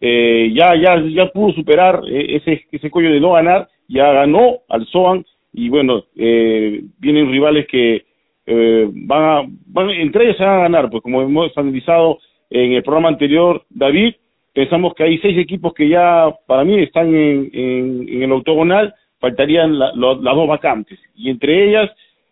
[0.00, 4.60] eh, ya, ya, ya pudo superar eh, ese, ese cuello de no ganar, ya ganó
[4.68, 8.04] al Soan y bueno, eh, vienen rivales que
[8.46, 12.18] eh, van, a, van, entre ellos se van a ganar, pues como hemos analizado
[12.48, 14.14] en el programa anterior, David,
[14.54, 18.94] pensamos que hay seis equipos que ya para mí están en, en, en el octogonal,
[19.18, 20.98] faltarían las dos vacantes.
[21.14, 21.90] Y entre ellas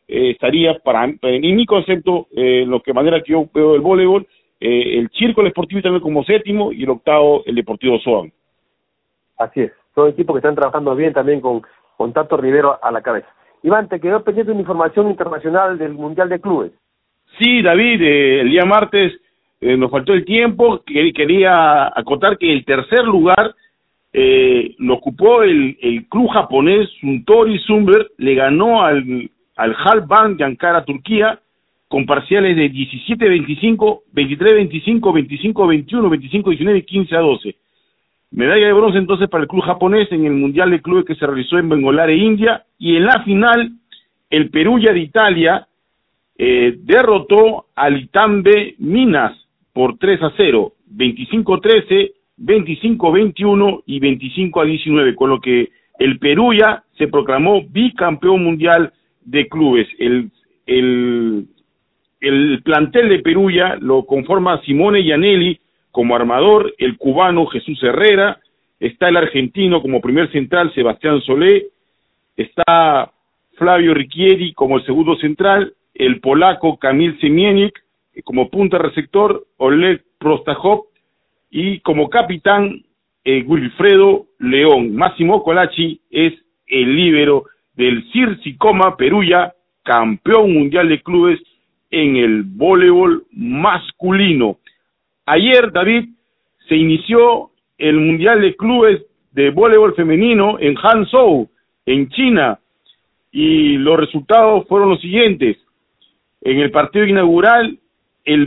[0.08, 4.26] eh, estaría para en mi concepto eh, lo que manera que yo veo el voleibol
[4.60, 8.32] eh, el Círculo Esportivo también como séptimo y el octavo el Deportivo Soan
[9.36, 9.72] así es.
[9.94, 11.62] Son equipos que están trabajando bien también con
[11.96, 13.28] con Tato Rivero a la cabeza.
[13.62, 16.72] Iván te quedó pendiente una información internacional del mundial de clubes.
[17.38, 19.12] Sí David eh, el día martes
[19.60, 20.82] eh, nos faltó el tiempo.
[20.84, 23.54] Quería acotar que el tercer lugar
[24.18, 30.44] eh, lo ocupó el, el club japonés Suntory Sumber, le ganó al, al Halban de
[30.44, 31.38] Ankara, Turquía,
[31.86, 35.84] con parciales de 17-25, 23-25, 25-21,
[36.32, 37.56] 25-19 y 15-12.
[38.30, 41.26] Medalla de bronce entonces para el club japonés en el Mundial de Clubes que se
[41.26, 43.70] realizó en Bengolare, India, y en la final
[44.30, 45.68] el Perugia de Italia
[46.38, 49.36] eh, derrotó al Itambe Minas
[49.74, 56.18] por 3 a 0, 25-13, 25 21 y 25 a 19, con lo que el
[56.18, 58.92] Perú ya se proclamó bicampeón mundial
[59.24, 59.88] de clubes.
[59.98, 60.30] El,
[60.66, 61.46] el,
[62.20, 65.58] el plantel de Perú ya lo conforma Simone Gianelli
[65.90, 68.38] como armador, el cubano Jesús Herrera,
[68.78, 71.68] está el argentino como primer central Sebastián Solé,
[72.36, 73.12] está
[73.54, 77.82] Flavio Ricchieri como el segundo central, el polaco Kamil Semienik
[78.24, 80.86] como punta receptor, Oleg Prostajov
[81.58, 82.84] y como capitán
[83.24, 84.94] eh, Wilfredo León.
[84.94, 86.34] Máximo Colachi es
[86.66, 91.40] el líbero del Circicoma Peruya, campeón mundial de clubes
[91.90, 94.58] en el voleibol masculino.
[95.24, 96.10] Ayer, David,
[96.68, 101.48] se inició el mundial de clubes de voleibol femenino en Hangzhou,
[101.86, 102.58] en China,
[103.32, 105.56] y los resultados fueron los siguientes.
[106.42, 107.78] En el partido inaugural,
[108.26, 108.46] el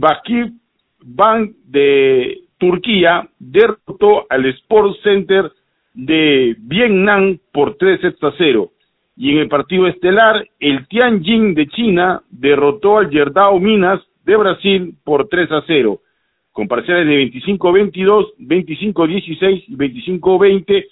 [1.01, 5.51] Bank de Turquía derrotó al Sport Center
[5.93, 8.71] de Vietnam por 3 sets a 0.
[9.17, 14.93] Y en el partido estelar, el Tianjin de China derrotó al Yerdao Minas de Brasil
[15.03, 15.99] por 3 a 0,
[16.51, 20.85] con parciales de 25-22, 25-16 y 25-20.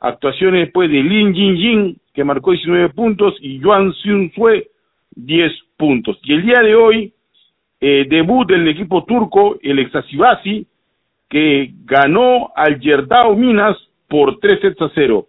[0.00, 4.68] Actuaciones después de Lin Jin que marcó 19 puntos, y Yuan Sue,
[5.14, 6.18] 10 puntos.
[6.24, 7.12] Y el día de hoy,
[7.80, 10.66] eh, debut del equipo turco, el Exasibasi,
[11.32, 15.26] que ganó al Yerdao Minas por 3 sets a 0.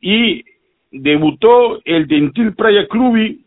[0.00, 0.44] Y
[0.92, 3.44] debutó el Dentil Praia Clubi,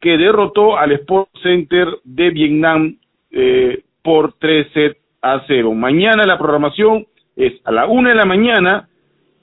[0.00, 2.96] que derrotó al Sport Center de Vietnam
[3.30, 5.72] eh, por 3 sets a 0.
[5.74, 8.88] Mañana la programación es a la 1 de la mañana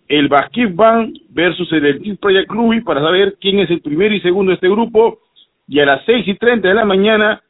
[0.09, 4.19] el Basquet Bank versus el Team Project Club para saber quién es el primero y
[4.19, 5.19] segundo de este grupo
[5.65, 7.41] y a las 6 y 30 de la mañana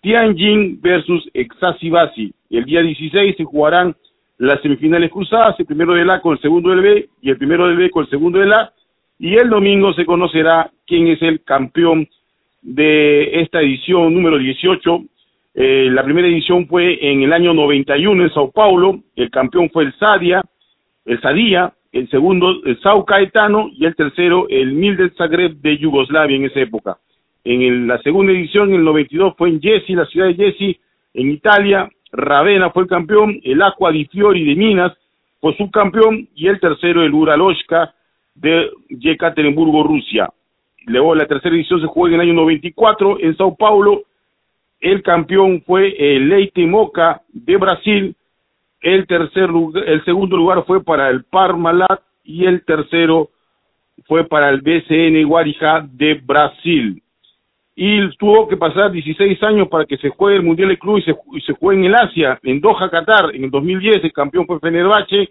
[0.00, 1.30] Tianjin versus
[2.56, 3.94] El día 16 se jugarán
[4.38, 7.66] las semifinales cruzadas, el primero del A con el segundo del B y el primero
[7.66, 8.72] del B con el segundo del A.
[9.18, 12.08] Y el domingo se conocerá quién es el campeón
[12.62, 15.04] de esta edición número 18.
[15.54, 19.00] Eh, la primera edición fue en el año 91 en Sao Paulo.
[19.14, 20.42] El campeón fue el Sadia,
[21.04, 26.36] el Sadia, el segundo el Sao Caetano y el tercero el Milde Zagreb de Yugoslavia
[26.36, 26.98] en esa época.
[27.44, 30.80] En la segunda edición, en el 92, fue en Jesi, la ciudad de Jesi,
[31.12, 31.88] en Italia.
[32.16, 34.92] Ravenna fue el campeón, el Aqua di Fiori de Minas
[35.40, 37.92] fue subcampeón y el tercero el Uraloshka
[38.34, 40.30] de Yekaterinburgo, Rusia.
[40.86, 44.02] Luego la tercera edición se jugó en el año 94 en Sao Paulo.
[44.80, 48.14] El campeón fue el Leite Moca de Brasil.
[48.80, 49.50] El tercer
[49.86, 53.30] el segundo lugar fue para el Parmalat y el tercero
[54.06, 57.03] fue para el BCN Guarija de Brasil
[57.76, 61.02] y tuvo que pasar 16 años para que se juegue el Mundial de Club y
[61.02, 63.34] se, se juegue en el Asia, en Doha, Qatar.
[63.34, 65.30] En el 2010 el campeón fue Fenerbahce,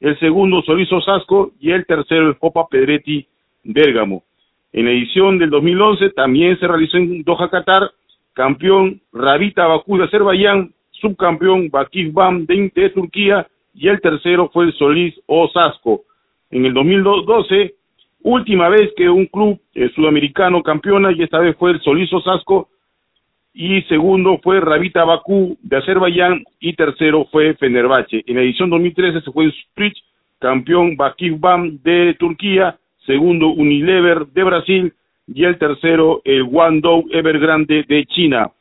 [0.00, 3.26] el segundo Solís Osasco y el tercero el Copa Pedretti
[3.64, 4.24] Bérgamo.
[4.72, 7.90] En la edición del 2011 también se realizó en Doha, Qatar,
[8.32, 14.64] campeón Rabita Bakú de Azerbaiyán, subcampeón Bakif Bam de, de Turquía y el tercero fue
[14.64, 16.04] el Solís Osasco.
[16.50, 17.74] En el 2012
[18.24, 22.68] Última vez que un club eh, sudamericano campeona y esta vez fue el Solís Osasco
[23.52, 28.22] y segundo fue Rabita Bakú de Azerbaiyán y tercero fue Fenerbahce.
[28.26, 29.94] En la edición 2013 se fue Sprit,
[30.38, 34.92] campeón Bakif Bam de Turquía, segundo Unilever de Brasil
[35.26, 38.52] y el tercero el Guangdong Evergrande de China.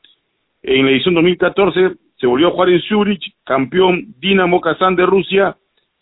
[0.64, 5.56] En la edición 2014 se volvió a jugar en Zurich, campeón Dinamo Kazán de Rusia,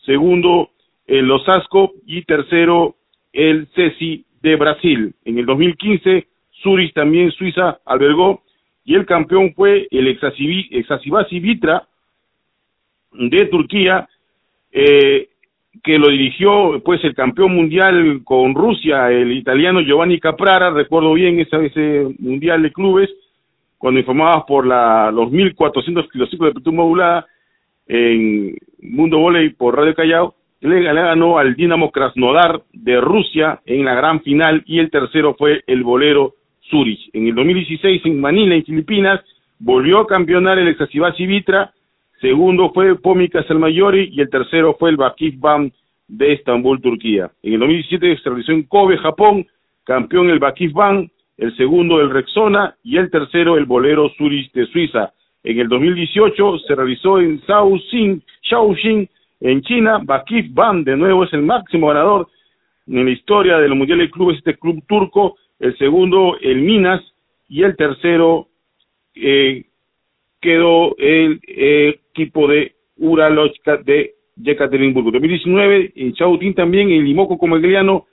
[0.05, 0.69] segundo
[1.07, 2.95] el Osasco y tercero
[3.33, 5.13] el CESI de Brasil.
[5.25, 6.27] En el 2015,
[6.61, 8.43] Zurich también Suiza albergó
[8.85, 11.87] y el campeón fue el Exasibasi Vitra
[13.11, 14.07] de Turquía,
[14.71, 15.29] eh,
[15.83, 21.39] que lo dirigió pues el campeón mundial con Rusia, el italiano Giovanni Caprara, recuerdo bien
[21.39, 23.09] ese, ese mundial de clubes,
[23.77, 27.27] cuando informabas por la, los 1400 kilociclos de petum modulada
[27.87, 33.95] en Mundo Voley por Radio Callao, le ganó al Dinamo Krasnodar de Rusia en la
[33.95, 36.33] gran final y el tercero fue el bolero
[36.69, 37.09] Zurich.
[37.13, 39.21] En el 2016 en Manila, en Filipinas,
[39.59, 41.73] volvió a campeonar el Exasivasi Vitra,
[42.19, 45.35] segundo fue Pomica Selmayori y el tercero fue el Bakif
[46.07, 47.31] de Estambul, Turquía.
[47.43, 49.47] En el 2017 se realizó en Kobe, Japón,
[49.85, 54.65] campeón el Bakif Bam, el segundo el Rexona y el tercero el bolero Zurich de
[54.67, 55.13] Suiza.
[55.43, 59.09] En el 2018 se realizó en Shaoxing
[59.41, 62.27] en China, Bakif Ban de nuevo es el máximo ganador
[62.87, 67.01] en la historia de los mundiales de clubes, este club turco, el segundo el Minas
[67.47, 68.47] y el tercero
[69.15, 69.65] eh,
[70.41, 75.11] quedó el equipo de Uralochka de Yekaterinburgo.
[75.11, 78.07] 2019 en Chautín también, el Limoco Conegliano,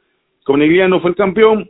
[0.45, 1.69] Conegliano fue el campeón,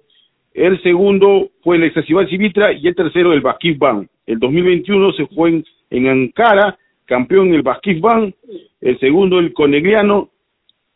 [0.54, 4.08] el segundo fue el Excesival Civitra y el tercero el Bakif Ban.
[4.26, 8.34] El 2021 se fue en, en Ankara, campeón el Basquif Ban,
[8.80, 10.30] el segundo el Conegliano,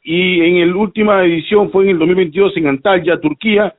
[0.03, 3.75] y en la última edición fue en el 2022 en Antalya, Turquía,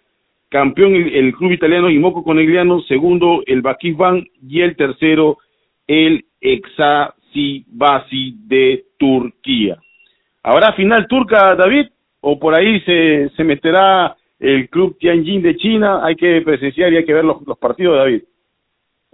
[0.50, 5.38] campeón el, club italiano Imoco Conegliano, segundo el Bakif Ban y el tercero
[5.88, 9.78] el Exasibasi de Turquía.
[10.44, 11.88] ¿Habrá final turca, David?
[12.22, 16.06] ¿O por ahí se, se meterá el club Tianjin de China?
[16.06, 18.24] Hay que presenciar y hay que ver los, los partidos, David.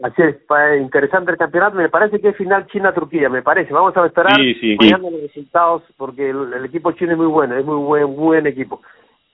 [0.04, 0.36] Así es,
[0.80, 1.76] interesante el campeonato.
[1.76, 3.74] Me parece que es final China-Turquía, me parece.
[3.74, 7.78] Vamos a esperar sí, los resultados porque el, equipo chino es muy bueno, es muy
[7.78, 8.82] buen, buen equipo.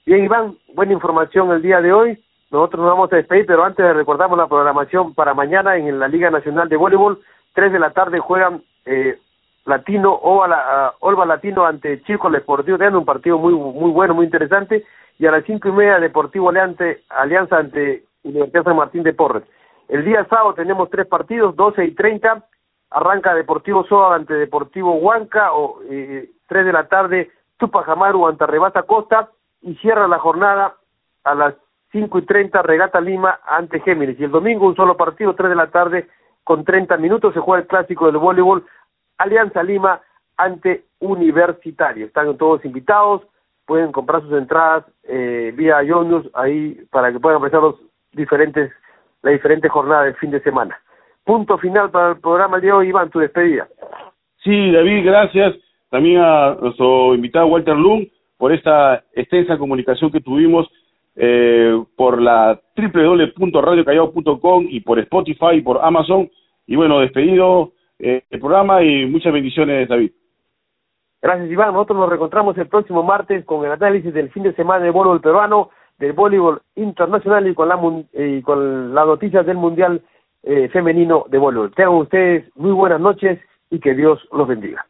[0.05, 2.17] Bien, Iván, buena información el día de hoy.
[2.49, 6.29] Nosotros nos vamos a despedir, pero antes recordamos la programación para mañana en la Liga
[6.29, 7.19] Nacional de Voleibol.
[7.53, 9.17] Tres de la tarde juegan eh,
[9.65, 14.13] Latino o a la, Olva Latino ante Chico Deportivo, teniendo un partido muy muy bueno,
[14.13, 14.85] muy interesante.
[15.19, 19.43] Y a las cinco y media Deportivo Alianza ante Universidad San Martín de Porres.
[19.87, 22.45] El día sábado tenemos tres partidos, 12 y 30.
[22.91, 28.45] Arranca Deportivo Soa ante Deportivo Huanca, o eh, 3 de la tarde Tupac Amaru ante
[28.45, 29.29] Rebata Costa,
[29.61, 30.75] y cierra la jornada
[31.23, 31.55] a las
[31.91, 34.19] 5 y 30 Regata Lima ante Géminis.
[34.19, 36.07] Y el domingo un solo partido, 3 de la tarde,
[36.43, 38.65] con 30 minutos, se juega el clásico del voleibol,
[39.17, 40.01] Alianza Lima
[40.37, 42.05] ante Universitario.
[42.05, 43.21] Están todos invitados,
[43.65, 47.75] pueden comprar sus entradas eh, vía Ionus ahí para que puedan apreciar los
[48.11, 48.71] diferentes
[49.23, 50.77] la diferente jornada del fin de semana.
[51.23, 53.67] Punto final para el programa de hoy, Iván, tu despedida.
[54.43, 55.55] Sí, David, gracias.
[55.89, 58.07] También a nuestro invitado Walter Lung
[58.37, 60.67] por esta extensa comunicación que tuvimos
[61.15, 66.29] eh, por la www.radiocallao.com y por Spotify y por Amazon.
[66.67, 70.11] Y bueno, despedido eh, el programa y muchas bendiciones, David.
[71.21, 71.73] Gracias, Iván.
[71.73, 75.21] Nosotros nos reencontramos el próximo martes con el análisis del fin de semana de voleibol
[75.21, 77.79] peruano, del voleibol internacional y con, la,
[78.13, 80.01] y con las noticias del Mundial
[80.43, 81.73] eh, Femenino de Voleibol.
[81.73, 83.39] Tengan ustedes muy buenas noches
[83.69, 84.85] y que Dios los bendiga.